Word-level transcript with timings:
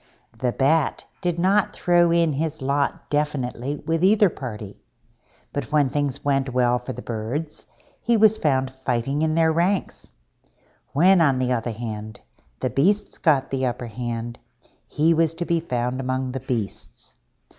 The 0.35 0.51
Bat 0.51 1.05
did 1.21 1.37
not 1.37 1.73
throw 1.73 2.09
in 2.09 2.33
his 2.33 2.63
lot 2.63 3.07
definitely 3.11 3.75
with 3.85 4.03
either 4.03 4.31
party, 4.31 4.77
but 5.53 5.71
when 5.71 5.89
things 5.89 6.25
went 6.25 6.51
well 6.51 6.79
for 6.79 6.91
the 6.91 7.03
Birds 7.03 7.67
he 8.01 8.17
was 8.17 8.39
found 8.39 8.71
fighting 8.71 9.21
in 9.21 9.35
their 9.35 9.53
ranks; 9.53 10.11
when, 10.93 11.21
on 11.21 11.37
the 11.37 11.51
other 11.53 11.69
hand, 11.69 12.19
the 12.61 12.71
Beasts 12.71 13.19
got 13.19 13.51
the 13.51 13.67
upper 13.67 13.85
hand, 13.85 14.39
he 14.87 15.13
was 15.13 15.35
to 15.35 15.45
be 15.45 15.59
found 15.59 15.99
among 16.01 16.31
the 16.31 16.39
Beasts. 16.39 17.15